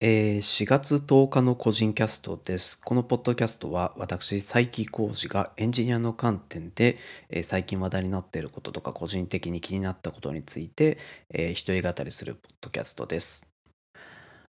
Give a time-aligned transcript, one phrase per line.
[0.00, 2.78] えー4月10日の個人キャストです。
[2.78, 6.98] このポッドキャストは私、佐伯浩二がエンジニアの観点で、
[7.30, 10.98] えー最近話題になっていることとか個人的に気になったことについて、
[11.30, 13.46] えー一人語りするポッドキャストです。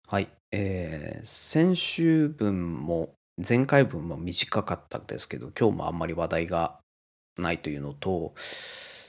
[0.07, 0.29] はい。
[0.51, 6.81] えー先週分も前回分も短かったんですけど、今日もあんまり話題が
[7.39, 8.35] ないというのと、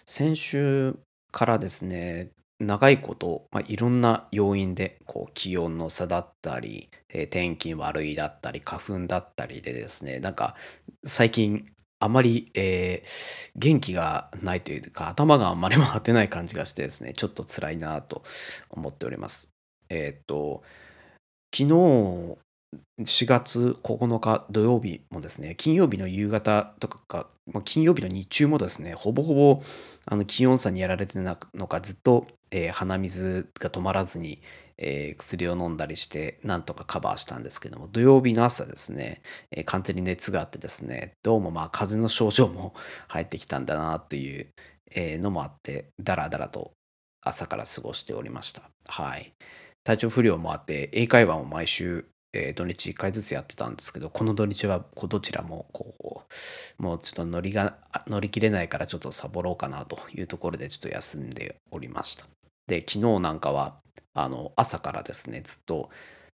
[0.06, 0.96] 先週
[1.32, 10.56] からですね、長いこと、まあ、いろんな要因でこう気温の差だったり、えー天気悪いだったり花粉だったりでですねなんか
[11.06, 11.66] 最近
[12.00, 13.10] あまり、えー
[13.56, 18.24] 元気がないというか頭があまり回ってない感じがしてですねちょっと辛いなと
[18.70, 19.52] 思っております。
[19.90, 20.64] えーっと
[21.54, 22.38] 昨日
[23.00, 29.64] 4月9日土曜日もですね金曜日の夕方とかまあ金曜日の日中もですねほぼほぼ
[30.06, 34.42] あの気温差にやられてたのかずっと、えー鼻水が止まらずに、
[34.78, 42.74] えー薬を飲んだりしてなんとかカバーしたんですけども土曜日の朝ですね、えー完全に熱があってですねどうもまあ風邪の症状も
[43.10, 44.48] 入ってきたんだなという、
[44.92, 46.72] えのもあってだらだらと
[47.22, 48.70] 朝から過ごしておりました。
[48.88, 49.34] はい。
[49.84, 56.24] 体調不良もあって英会話も毎週え土日1回ずつやってたんですけどこの土日はこうどちらもこ
[56.80, 62.26] うもうちょっと乗りが乗り切れないからちょっとサボろうかなというところでちょっと休んでおりました。
[62.68, 63.78] で昨日なんかは
[64.14, 65.90] あの朝からですねずっと、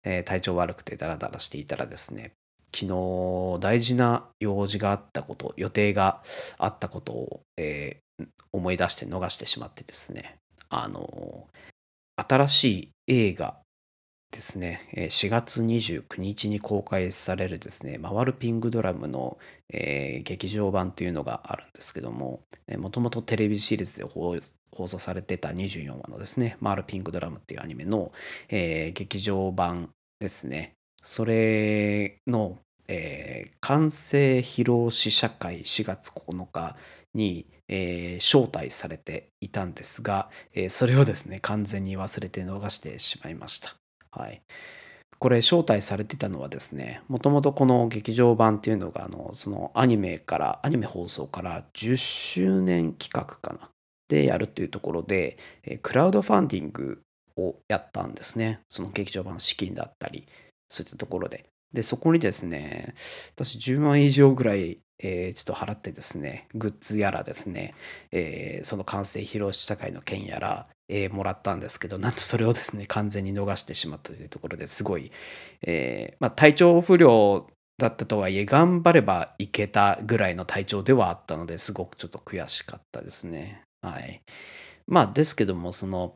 [0.04, 2.34] えー体調悪くてダラダラしていたらですね
[2.74, 6.22] 昨日大事な用事があったこと予定が
[6.58, 8.06] あったことを、えー
[8.54, 10.38] 思い出して逃してしまってですね
[10.70, 11.48] あの
[12.16, 13.58] 新しい映画
[14.36, 19.38] ですね、4月29日に公開されるですね、回るピングドラムの、
[19.70, 22.42] えー劇場版というのがあるんですけども、
[22.78, 24.36] もともとテレビシリーズで放
[24.72, 28.12] 放送されてた24話のですね、回るピングドラムっていうアニメの、
[28.50, 36.76] えー劇場版ですね、それの、えー完成披露試写会4月9日
[37.14, 43.85] に、えー招待されていたんですが、えーそれをですね、完全に忘れて逃してしまいました。
[44.16, 44.42] はい。
[45.18, 53.70] これ招待されてたのはですねもともとこの劇場版っていうのがあのそのアニメからアニメ放送から10周年企画かな
[54.08, 55.38] でやるっていうところで、
[55.82, 57.02] クラウドファンディング
[57.38, 60.28] をやったんですねその劇場版資金だったり
[60.70, 62.94] そういったところででそこにですね
[63.36, 67.74] 私10万以上ぐらい、えーちょっと払ってですねグッズやらですね、
[68.12, 75.12] えーその完成披露試写会の件やら、えーもらったんですけどなんとそれをですね完全に逃してしまったというところですごい、
[75.62, 77.48] えーまあ、体調不良
[77.78, 83.64] だったとはいえ頑張ればいけたぐらいの体調ではあったのですごくちょっと悔しかったですね。
[83.82, 84.22] はい。
[84.88, 86.16] まあですけどもその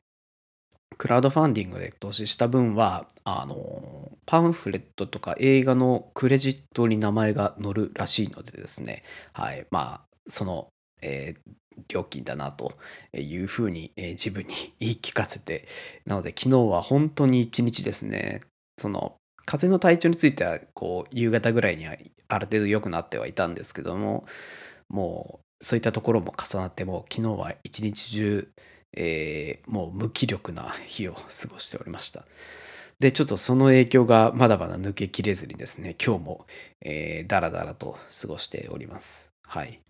[0.97, 9.03] クラウドファンディングで投資した分はあのパンフレットとか映画のクレジットに名前が載るらしいのでですね。
[9.33, 9.65] はい。
[9.71, 10.67] まあその、
[11.01, 11.51] えー
[11.87, 12.73] 料金だなと
[13.13, 15.67] いうふうに、えー自分に 言い聞かせて。
[16.05, 18.41] なので昨日は本当に一日ですね
[18.77, 19.15] その
[19.45, 21.95] 風邪の体調についてはこう夕方ぐらいには
[22.27, 24.25] ある程度良くなってはいたんですけども
[24.89, 28.51] もうそういったところも重なってもう昨日は一日中、
[28.93, 32.25] えーもう無気力な日を過ごしておりました。
[32.99, 36.45] でちょっとその影響がまだまだ抜けきれずにですね今日も、
[36.81, 39.31] えー、だらだらと過ごしております。
[39.43, 39.81] はい。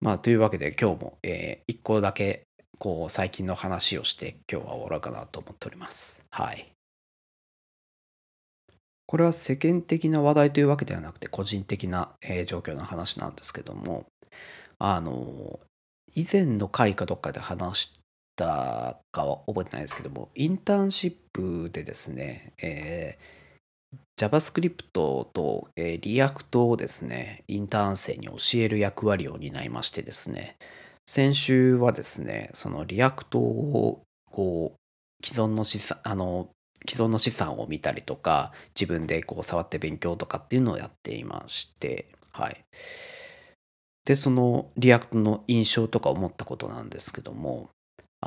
[0.00, 2.46] まあというわけで今日も、えー、1個だけ
[2.78, 6.20] こう最近の話をして今日は終わろうかなと思っております。
[6.30, 6.70] はい。
[9.06, 14.06] これは世間的な話題というわけではなくて個人的な、えー状況の話なんですけども
[14.78, 15.60] あの
[16.14, 18.00] 以前の回かどっかで話し
[18.34, 23.45] たかは覚えてないですけどもインターンシップでですね、えー
[24.18, 30.56] JavaScript と、えー、React をですねインターン生に教える役割を担いましてですね
[31.06, 36.48] 先週はですねその React をこう既存の資産あの
[36.88, 42.64] 既存の資産を見たりとか自分でこう触って勉強とかっていうのをやっていましてはい。
[44.04, 47.70] でその React の印象とか思ったことなんですけども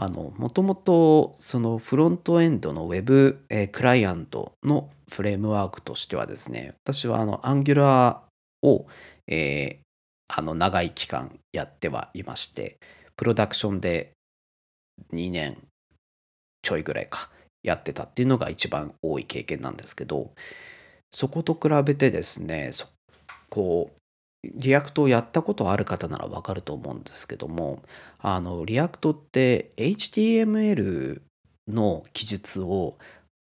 [0.01, 8.19] あのもともとそのフロントエンドの Web、えークライアントのフレームワークとしてはですね私はあの Angular
[8.63, 8.85] を、
[9.27, 9.89] えー
[10.31, 12.77] あの長い期間やってはいまして
[13.17, 14.11] プロダクションで
[15.11, 15.57] 2年
[16.61, 17.29] ちょいぐらいか
[17.63, 20.31] やってたっていうのが一番多い経験なんですけど
[21.11, 22.71] そこと比べてですね
[23.49, 23.98] こう
[24.43, 27.83] React をやったことある方ならわかると思うんですけども
[28.19, 31.21] あの React って HTML
[31.67, 32.97] の記述を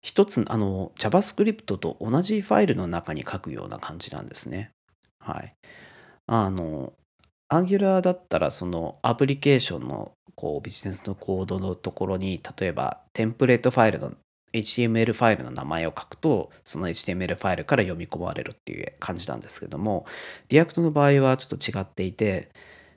[0.07, 4.71] 一つ、あの、JavaScript と同じファイルの中に書くような感じなんですね。
[5.19, 5.53] はい。
[6.27, 6.93] あの、
[7.51, 14.13] Angular だったら、そのアプリケーションのこうビジネスのコードのところに、例えばテンプレートファイルの
[14.59, 20.05] HTML ファイルの名前を書くと、その HTML ファイルから読み込まれるっていう感じなんですけども、
[20.49, 22.49] React の場合はちょっと違っていて、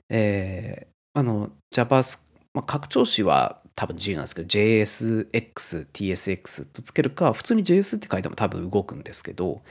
[0.09, 2.19] えー、あの、JavaS、
[2.53, 9.61] まあ、拡張子は多分自由なんですけど、JSX、TSX とつけるか、普通に JS って書いても多分動くんですけど、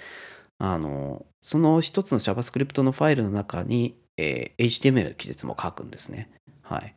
[0.59, 6.31] あの、その一つの JavaScript のファイルの中に、えー、HTML の記述も書くんですね。
[6.63, 6.95] はい。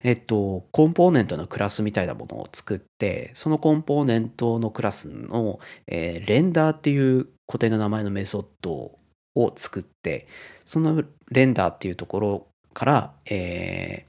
[0.00, 8.98] えっと、コンポーネントのクラスみたいなものを作って、そのコンポーネントのクラスの、えー、レンダーっていう固定の名前のメソッド
[9.34, 10.26] を作って、
[10.64, 14.06] そのレンダーっていうところから、え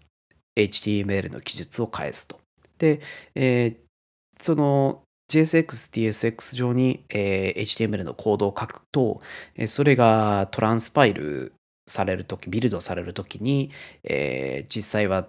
[0.55, 2.39] ー、HTML の記述を返すと。
[2.77, 3.01] で、
[3.35, 9.21] えー、その JSX、TSX 上に、えー、HTML のコードを書くと、
[9.55, 11.53] えー、それがトランスパイル
[11.87, 13.71] されるとき、ビルドされるときに、
[14.03, 15.27] えー、実際は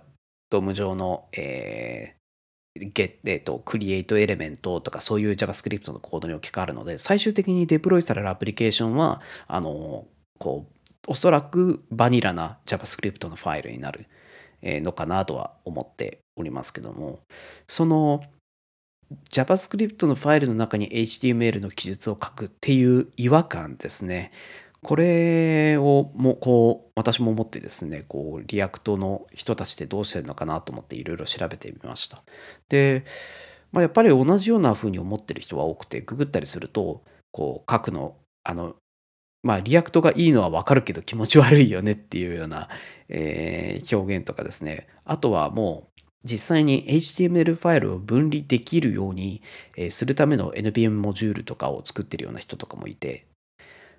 [0.50, 10.06] ドム上の、えー、ゲえーと、クリエイトエレメントとかそういう JavaScript のコードに置き換わるので、最終的にデプロイされるアプリケーションは、あの、
[10.38, 14.06] こう、おそらくバニラな JavaScript のファイルになる
[14.62, 17.20] のかなとは思っておりますけども、
[17.66, 18.22] その
[19.30, 24.32] JavaScript のファイルの中に HTML の記述を書くっていう違和感ですね。
[24.82, 32.22] これをもこう私も思ってですねこう React の人たちってどうしてるのかなと思っていろいろ調べてみました。
[32.68, 33.04] で、
[33.72, 37.02] まあ、やっぱり同じような風に思ってる人は多くてググったりすると
[37.32, 38.76] こう書くのあの
[39.42, 42.68] まあ React がいいのはわかるけど気持ち悪いよねっていうような、
[43.08, 44.86] えー、表現とかですね。
[45.04, 49.42] あとはもう実際に HTML ファイルを分離できるように
[49.90, 53.26] するための NPM モジュールとかを作ってるような人とかもいて。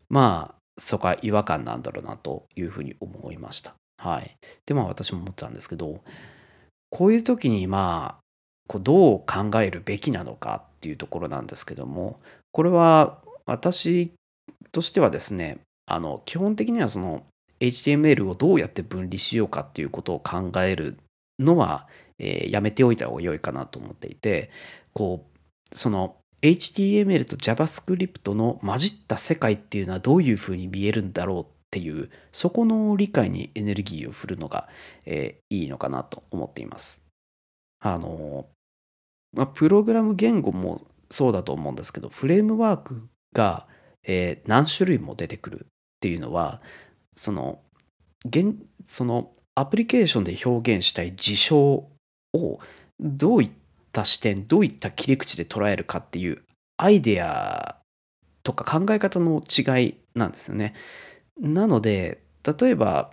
[0.10, 3.76] まあそこは違和感なんだろうなというふうに思いました。
[3.98, 4.36] はい。
[4.66, 6.02] で、まあ私も思ってたんですけど、
[6.90, 8.20] こういう時にまあ、
[8.68, 12.20] こうどう考えるべきなのかっていうところなんですけども、
[12.52, 14.12] これは私
[14.72, 17.24] としてはですね、あの、基本的にはその
[17.60, 20.98] HTML をどうやって分離しようかっていうことを考える
[21.40, 21.88] のは、
[22.20, 24.50] えー、やめておいた方が良いかなと思っていて、
[24.94, 25.26] こ
[25.74, 34.68] う、その HTML と JavaScript の混じった世界っていうのはどういうふうに見えるんだろうっていうそこの理解にエネルギーを振るのが、
[35.06, 37.02] えー、いいのかなと思っています。
[37.82, 38.48] あの、
[39.34, 43.68] まあ、プログラム言語もそうだと思うんですけどフレームワークが、
[44.04, 45.68] えー、何種類も出てくるっ
[46.02, 46.62] ていうのは
[47.16, 47.60] その
[48.86, 51.60] そのアプリケーションで表現したい事象
[52.34, 52.60] を
[53.00, 53.59] どういった
[53.90, 56.44] った視点どういった切り口で捉えるかっていう
[56.78, 57.78] アイデア
[58.44, 60.74] とか考え方の違いなんですよね。
[61.40, 63.12] なので例えば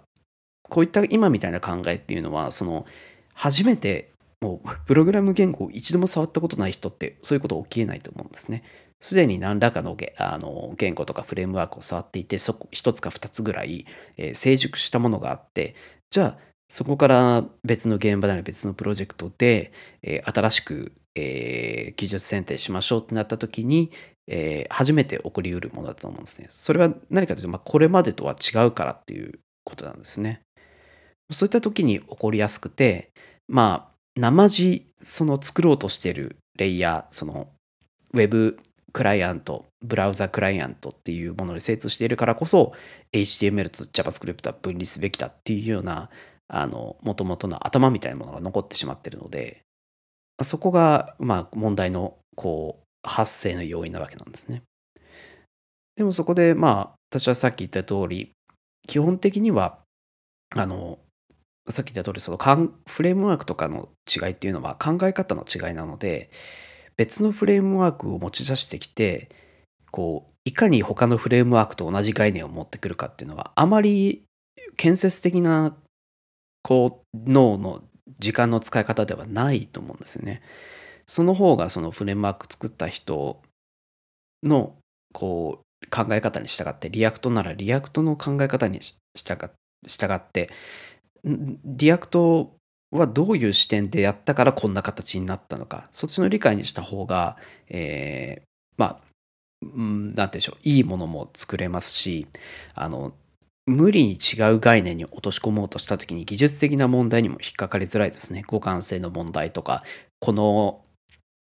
[0.69, 2.87] こういった今みたいな考えっていうのはその
[3.35, 8.63] 初めてもうプログラム言語を一度も触ったことない人ってそういうこと起きえないと思うんですね。
[9.01, 13.85] すでに何らかのあの言語とかフレームワークを触っていてそこ1つか2つぐらい、
[14.17, 15.75] えー、成熟したものがあって
[16.11, 16.39] じゃあ
[16.69, 19.73] そこから別の現場での別のプロジェクトで、
[20.03, 23.93] えー、新しく、えー、技術選定しましょうってなった時に、
[24.27, 26.47] えー、初めて起こりうるものだと思うんですね。
[26.51, 30.43] それは何かというと、まあ、これまでとは違うからっていうことなんですね。
[31.31, 33.11] そういった時に起こりやすくて、
[33.49, 37.49] まあ、生地、その作ろうとしているレイヤー、その
[38.15, 38.59] Web
[38.93, 42.73] クライアント、ブラウザクライアントっていうものに精通しているからこそ、
[43.13, 46.09] HTML と JavaScript は分離すべきだっていうような
[46.49, 49.63] あの、もともとの頭みたいなものが残ってしまってるので、
[50.43, 54.63] そこが、まあ、問題の、こう、発生の要因なわけなんですね。
[55.97, 58.33] でもそこで、まあ、私はさっき言った通り、
[58.87, 59.79] 基本的には、
[60.55, 60.99] あの、
[61.71, 62.37] さっき言った通り、その
[62.87, 66.31] フレームワークとかの違いっていうのは考え方の違いなので、
[66.97, 69.31] 別のフレームワークを持ち出してきて、
[69.91, 74.25] こう、いかに他のフレームワークと同じ概念を持ってくるかっていうのは、あまり
[74.77, 75.75] 建設的な
[76.67, 77.85] こう脳の
[78.19, 80.43] 時間の使い方ではないと思うんですね。
[81.07, 83.41] その方がそのフレームワーク作った人
[84.43, 84.75] の
[85.13, 88.81] こう考え方に従って React なら React の考え方に
[89.15, 89.39] 従
[90.13, 90.51] って
[91.65, 92.57] React
[92.91, 97.37] はどういう視点でやったからこんな形になったのかそっちの理解にした方が、
[97.69, 98.45] えー、
[98.77, 99.01] まあ
[99.63, 102.27] 何て言うんでしょういいものも作れますし
[102.75, 103.15] あの
[103.67, 108.45] 無理に違う概念に落とし込もうとした時に技術的な問題にも引っかかりづらいですね。
[108.49, 109.83] 互換性の問題とか、
[110.21, 110.83] この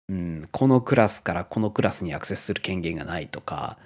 [0.08, 3.78] うん、このクラスからこのクラスにアクセスする権限がないとか、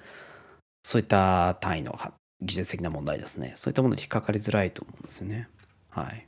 [0.85, 1.99] そういった単位の
[2.43, 3.53] 技術的な問題ですね。
[3.57, 5.49] そういったものに引っかかりづらいと思うんですよね。
[5.89, 6.27] はい。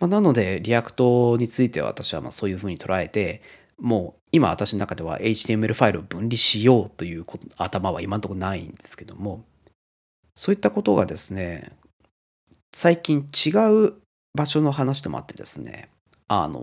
[0.00, 3.42] まあ、なので、 React については私はまそういうふうに捉えて、
[3.78, 7.24] もう今私の中では HTML ファイルを分離しようという
[7.56, 9.44] 頭は今のところないんですけども、
[10.34, 11.72] そういったことがですね、
[12.74, 13.50] 最近違
[13.86, 13.94] う
[14.34, 15.90] 場所の話でもあってですね、
[16.28, 16.60] あの、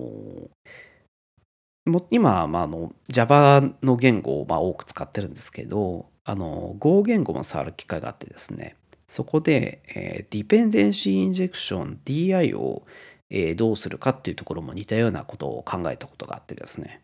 [1.85, 8.75] も今、まあ、あの Java の言語をまあ多く使ってるんですけど、あの Go 言語も触る機会があってですね、
[9.07, 12.83] そこで、えー、Dependency Injection DI を、
[13.29, 17.01] えー、どうするかっていうところも似たようなことを考えたことがあってですね、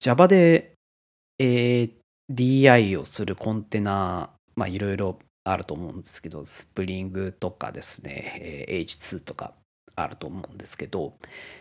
[0.00, 0.72] Java で、
[1.38, 1.92] えー、
[2.30, 5.18] DI をするコンテナ、まあいろいろ
[5.52, 9.54] あると思うんですけど、スプリングとかですね、え、H2 とか
[9.96, 11.14] あると思うんですけど、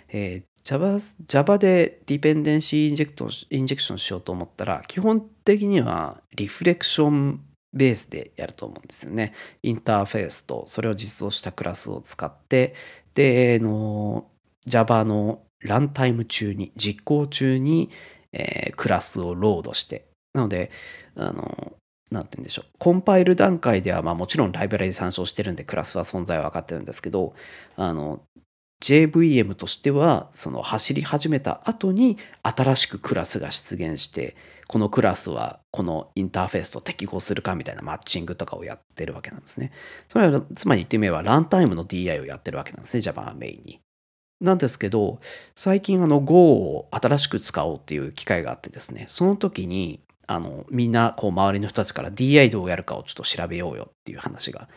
[0.09, 7.41] えー、Java, Java で dependency inject injection しようと思ったら、基本的にはリフレクション
[7.73, 9.33] ベースでやると思うんですよね。
[9.63, 12.75] インターフェースとそれを実装したクラスを使って、
[13.13, 14.27] で、の
[14.65, 17.89] Java のランタイム中に、実行中に、
[18.33, 20.71] えー、クラスをロードして、なので、
[21.15, 21.73] あの、
[22.11, 22.65] なんて言うんでしょう。
[22.79, 27.33] コンパイル段階では、まあもちろんライブラリ参照してるんで、クラスは存在は分かってるんですけど、
[27.75, 28.21] あの、
[28.81, 34.35] JVM としては、その走り始めた後に新しくクラスが出現して、
[34.67, 39.71] このクラスはこのインターフェースと適合するかみたいなマッチングとかをやってるわけなんですね。
[40.07, 43.79] それは、つまり言ってみれば、ランタイムの DI をやってるわけなんですね、Java はメインに。
[44.39, 45.19] なんですけど、
[45.55, 54.67] 最近あの Go を新しく使おうっていう機会があってですね、その時に、あの、みんな、こう、周りの人たちから DI どうやるかをちょっと調べようよっていう話が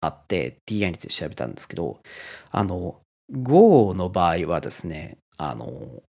[0.00, 2.00] あって、DI について調べたんですけど、
[2.50, 3.00] あの、
[3.30, 6.02] Go の場合はですね、あの、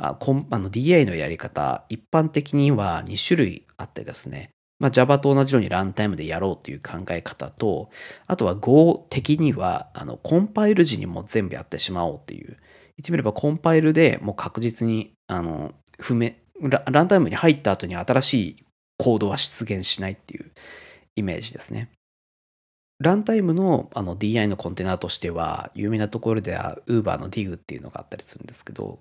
[0.00, 7.90] ああの DI のやり方、一般的には2種類あってですね、まあ、Java と同じようにランタイムでやろうという考え方と、
[8.26, 18.64] あとは Go 的には、あの、コンパイル時にも全部やってしまおうっていう、言ってみればコンパイルでもう確実に、あの、不明、ラランタイムに入った後に新しい
[18.96, 20.50] コードは出現しないっていう
[21.16, 21.90] イメージですね。
[23.00, 28.98] ランタイムのあの DI のコンテナとしては、有名なところでは Uber の Dig っていうのがあったりするんですけど、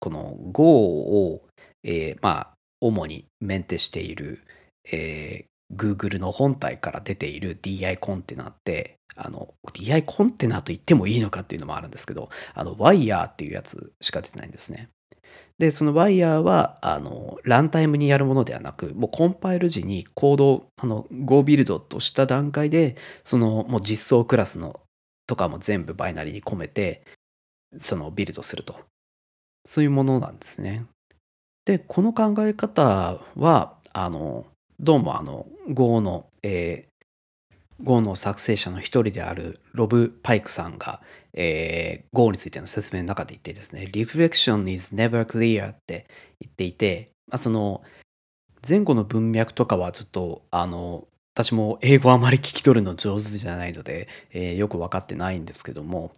[0.00, 1.42] この Go を、
[1.82, 4.42] えー、まあ、主にメンテしている、
[4.92, 14.90] えー、Google の本体から出ている DI コンテナって、あの、DI コンテナと言ってもいいのかっていうのもあるんですけど、あの、Wire っていうやつしか出てないんですね。
[15.58, 24.80] で、そのワイヤーは、あの、ランタイムにやるものではなく、もうコンパイル時にコード、あの、Go ビルドとした段階で、その、もう実装クラスの
[25.26, 27.02] とかも全部バイナリーに込めて、
[27.76, 28.76] そのビルドすると。
[29.66, 30.86] そういうものなんですね。
[31.64, 34.46] で、この考え方は、あの、
[34.78, 41.02] どうもあの、Go の、えー、Go の作成者の一人であるロブ・パイクさんが、
[41.40, 46.08] えー、Go についての説明の中で言ってですね、Reflection is never clear って
[46.40, 47.82] 言っていて、まあ、その
[48.68, 56.10] 前後の文脈とかはちょっとあの私も英語あまり聞き取るの上手じゃないので、えー、よく分かってないんですけども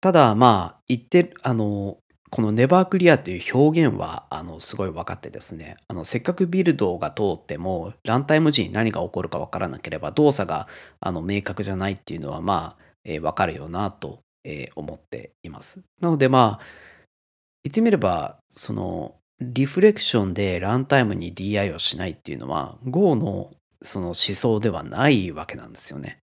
[0.00, 1.98] ただまあ言ってあの
[2.30, 10.68] この never clear という表現はあのすごい分かってですねあのせっかくビルドが通ってもランタイム時に何が起こるか分からなければ動作が
[11.00, 16.64] あの明確じゃないっていうのはまあ、えー、分かるよなと、えー、思っていますなのでまあ
[17.64, 23.50] 言ってみればそのリフレクションでランタイムに DI をしないっていうのは Go の
[23.82, 26.18] その思想ではないわけなんですよね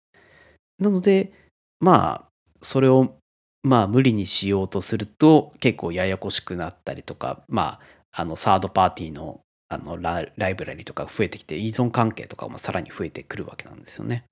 [0.78, 1.32] なので
[1.80, 2.28] まあ
[2.62, 3.16] それを
[3.62, 7.80] まあ無理にしようとすると結構ややこしくなったりとか、まあ、
[8.12, 9.40] あのサードパーティーの
[9.72, 14.24] あのライブラリとか増えてきて依存関係とかもさらに増えてくるわけなんですよね。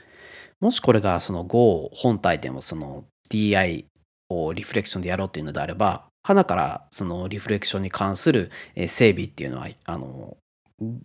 [0.60, 3.86] もしこれがその Go 本体でもその DI
[4.28, 8.50] をリフレクションでやろうっていうのであれば、花からそのリフレクションに関する
[8.88, 10.36] 整備っていうのはあの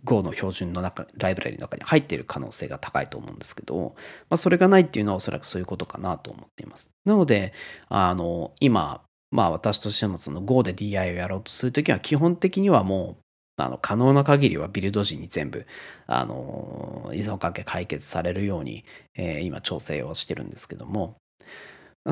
[0.04, 3.94] Go の標準の中、ライブラリの中に入っている可能性が高いと思うんですけど、
[4.30, 6.90] まあ、それがないっていうのはおそらくそういうことかなと思っています。
[7.04, 7.52] なので、
[7.88, 13.23] あの、今、まあ私としてもその Go で DI をやろうとするときは基本的にはもう、
[13.56, 15.66] あの、可能な限りはビルド時に全部、
[16.06, 18.84] あの、依存関係解決されるように、
[19.14, 21.16] えー、今調整をしてるんですけども、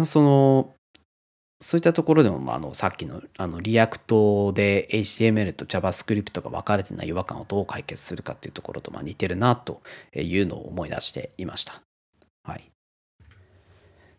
[0.04, 0.74] その、
[1.62, 9.80] そういったところでも、まあ、あのさっきのあの React で HTML と JavaScript が分かれてない違和感をどう解決するかっていうところとまあ似てるなと
[10.12, 11.80] いうのを思い出していました。
[12.42, 12.68] はい、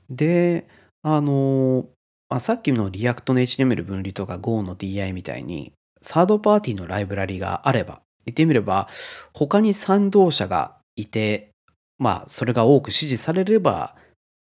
[0.10, 0.66] で、
[1.02, 1.86] あの、
[2.30, 8.88] まあ、さっきの React の HTML 分離とか Go の DI みたいにサードパーティーのライブラリがあれば、言ってみれば、
[9.34, 11.52] 他に賛同者がいて、
[11.98, 13.96] まあ、それが多く支持されれば、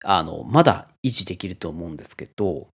[0.05, 2.69] あの、まだ維持できると思うんですけど、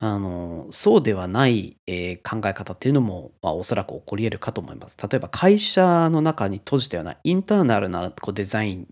[0.00, 4.96] あの、そうではない、えー考え方っていうのも、まあ、おそらく起こり得るかと思います。
[5.02, 8.88] 例えば会社の中に閉じたような internal なこうデザイン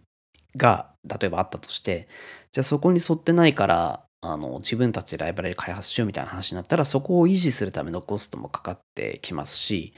[0.56, 2.08] が例えばあったとして
[2.52, 9.94] じゃあそこに沿ってないからあの自分たちでライブラリ開発しようみたいな話になったらそこを維持するためのコストもかかってきますし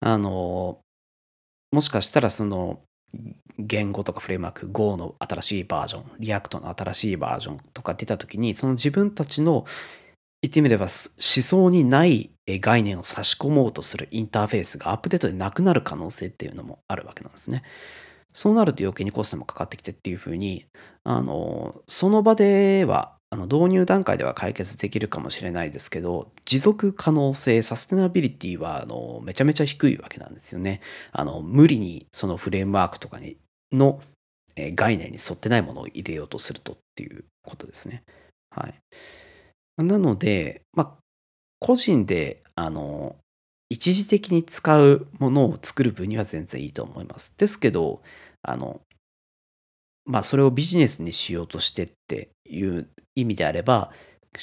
[0.00, 0.80] あの
[1.72, 2.80] もしかしたらその
[3.58, 9.64] 言語とかフレームワーク Go の新しいバージョン React の新しいバージョンとか出た時にその自分たちの
[10.42, 17.62] 言ってみれば思想にない概念を差し込もうとするインターフェースがアップデートでなくなる可能性っていうのもあるわけなんですね。
[18.34, 20.66] そうなると余計にコストもかかってきてっていうふうに
[21.04, 30.80] あのその場ではあの導入段階では解決できるかもしれないですけど持続可能性サステナビリティはあのめちゃめちゃ低いわけなんですよね。
[31.10, 33.36] あの無理にそのフレームワークとかに
[33.72, 34.00] の
[34.56, 38.04] 概念に沿ってないものを入れようとするとっていうことですね。
[38.50, 38.74] はい。
[39.82, 41.02] なので、まあ、
[41.58, 43.16] 個人で、あの、
[43.68, 47.34] 一時的に使うものを作る分には全然いいと思います。
[47.36, 48.00] ですけど、
[48.42, 48.80] あの、
[50.06, 53.90] まあ、それをビジネスにしようとしてっていう意味であれば、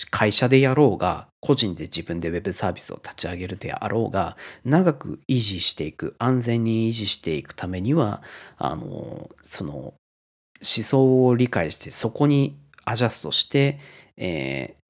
[0.09, 8.21] 会社でやろうが、個人で自分で Web サービスを立ち上げるであろうが、長く維持していく、安全に維持していくためには、
[8.57, 9.95] あの、その、思
[10.61, 13.79] 想を理解して、そこにアジャストして、
[14.17, 14.81] えー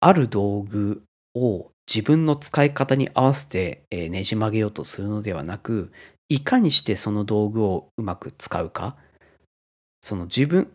[0.00, 1.02] ある道具
[1.34, 5.92] を自分の使い方に合わせて、えねじ曲げようとするのではなく
[6.28, 8.96] いかにしてその道具をうまく使うか
[10.02, 10.70] その自分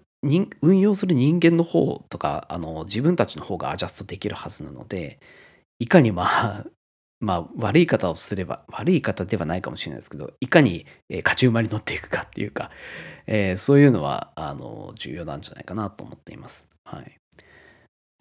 [0.62, 5.20] 運用する人間の方とかあの自分たちの方がアジャストできるはずなので
[5.80, 6.66] いかにまあ
[7.20, 12.72] まあ悪い方をすれば悪い方ではないかもしれないですけどいかに、え勝ち馬に乗っていくかっていうか、
[13.28, 16.68] えー、そういうのはあの重要なんじゃないかなと思っています。
[16.84, 17.16] はい、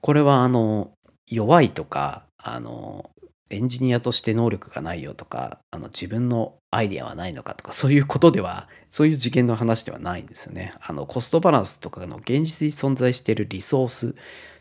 [0.03, 0.93] これはあの
[1.27, 3.11] 弱いとかあの
[3.51, 10.75] エンジニアとして能力がないよとかあの自分のアイディアはないのかとかそういうことではそういう事件の話ではないんですよね。
[10.81, 14.15] あのコストバランスとかの現実に存在しているリソース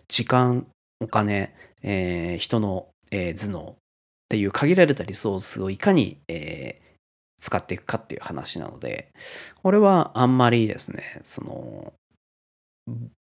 [0.08, 0.66] 時間
[1.00, 3.76] お金、えー、人の、えー、頭脳っ
[4.30, 9.10] ていう限られたリソースをいかに、えー、使っていくかっていう話なので
[9.62, 11.94] これはあんまりですねその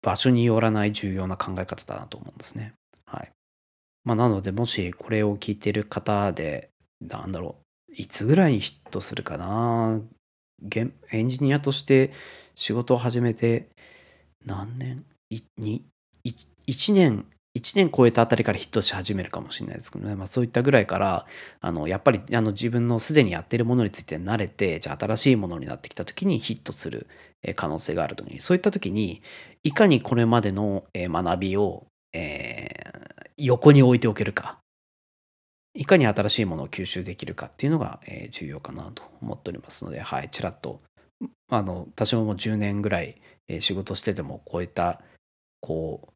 [0.02, 2.72] 場所によらない重要な考え方だなと思うんですね。
[4.08, 7.56] まあ、なので、もしこれを聞いてる方で、なんだろ
[7.90, 10.00] う、いつぐらいにヒットするかな。
[11.12, 12.12] エンジニアとして
[12.54, 13.68] 仕事を始めて、
[14.46, 15.82] 何年 ?1
[16.94, 21.26] 年1年超えたあたりからヒットし始めるかもしれないですけどね、まあ、そういったぐらいから
[21.60, 27.08] あのやっぱりあの自分のすでにやってるものについて慣れてじゃあ新しいものになってきた時にヒットする
[27.56, 29.22] 可能性があるとにそういった時に
[29.64, 32.87] いかにこれまでの学びを、えー、
[33.38, 34.58] 横に置いておけるか。
[35.74, 40.80] いかに新しいものを吸収できるかっていうのが、えー、重要かなと思っておりますのではいちらっと
[41.50, 45.00] あの私ももう10年ぐらい、えー、仕事しててもこういった
[45.60, 46.12] こう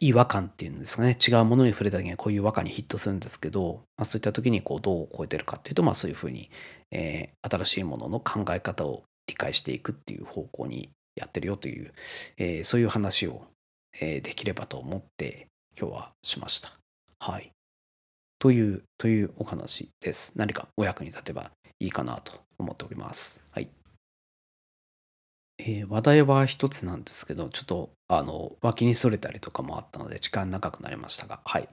[0.00, 1.18] 違和感っていうんですかね。
[1.26, 6.50] 違うものに触れた時にこういう和感にヒットするんですけど、まあ、そういった時にこうどう超えてるかっていうと、まあ、そういうふうに、
[6.90, 11.92] えー、新しいものの考え方を理解していくっていう方向にやってるよという、
[12.36, 13.42] えー、そういう話を、
[14.00, 16.70] えー、できればと思って今日はしました。
[17.18, 17.52] はい。
[18.38, 20.32] という、というお話です。
[20.36, 23.40] 何かお役に立てばいいかなと思っております。
[23.50, 23.68] はい。
[25.58, 31.68] えー、話題は一つなんですけど、ちょっと、あの、脇にそれたりとかもあったので、時間長くなりましたが、はい。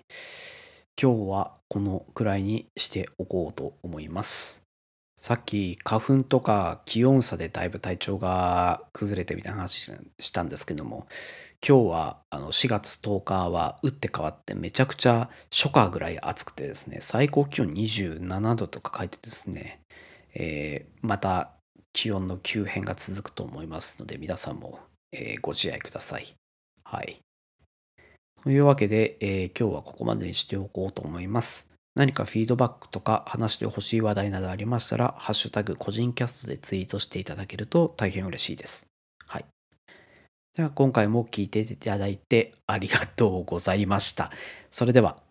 [1.01, 4.63] 今日はこのくらいにしておこうと思います。
[5.21, 11.07] さっき花粉とか気温差でだいぶ体調が崩れてみたいな話したんですけども
[11.67, 19.81] 今日はあの4月10日は打って変わってめちゃくちゃ初夏ぐらい暑くてですね最高気温27度とか書いてですね、
[20.33, 21.51] えー、また
[21.93, 24.79] 気温の急変が続くと思いますので、皆さんも、
[25.11, 26.33] えー、ご自愛ください。
[26.83, 27.19] はい。
[28.43, 31.67] というわけで、えー、今日はここまでにしておこうと思います。
[31.95, 38.88] 何かフィードバックとか話してほしい話題などありましたら、ハッシュタグ個人キャストでツイートしていただけると大変嬉しいです。
[40.55, 40.57] はい。
[40.57, 44.31] では今回も聞いていただいてありがとうございました。
[44.71, 45.28] それでは。